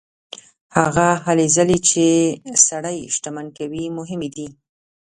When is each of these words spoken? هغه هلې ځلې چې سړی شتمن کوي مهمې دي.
هغه 0.77 1.07
هلې 1.25 1.47
ځلې 1.55 1.77
چې 1.89 2.05
سړی 2.67 2.97
شتمن 3.15 3.47
کوي 3.57 3.85
مهمې 3.97 4.29
دي. 4.35 4.47